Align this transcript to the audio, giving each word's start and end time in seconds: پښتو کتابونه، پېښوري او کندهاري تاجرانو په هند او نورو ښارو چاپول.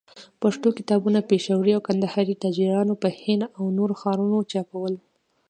پښتو 0.41 0.67
کتابونه، 0.77 1.19
پېښوري 1.31 1.71
او 1.75 1.81
کندهاري 1.87 2.35
تاجرانو 2.43 2.93
په 3.01 3.09
هند 3.23 3.43
او 3.57 3.63
نورو 3.77 3.93
ښارو 4.01 4.47
چاپول. 4.51 4.93